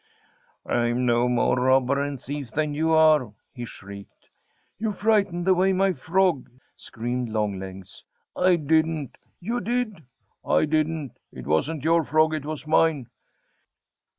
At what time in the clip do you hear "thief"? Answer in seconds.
2.19-2.49